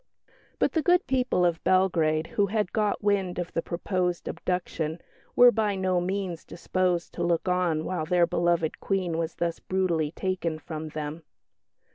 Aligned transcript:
But 0.57 0.71
the 0.71 0.81
good 0.81 1.05
people 1.05 1.45
of 1.45 1.63
Belgrade, 1.63 2.25
who 2.25 2.47
had 2.47 2.73
got 2.73 3.03
wind 3.03 3.37
of 3.37 3.53
the 3.53 3.61
proposed 3.61 4.27
abduction, 4.27 4.99
were 5.35 5.51
by 5.51 5.75
no 5.75 6.01
means 6.01 6.43
disposed 6.43 7.13
to 7.13 7.23
look 7.23 7.47
on 7.47 7.85
while 7.85 8.05
their 8.05 8.25
beloved 8.25 8.79
Queen 8.79 9.15
was 9.19 9.35
thus 9.35 9.59
brutally 9.59 10.09
taken 10.09 10.57
from 10.57 10.89
them. 10.89 11.21